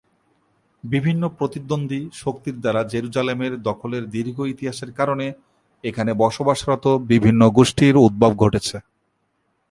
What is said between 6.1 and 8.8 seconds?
বসবাসরত বিভিন্ন গোষ্ঠীর উদ্ভব ঘটেছে।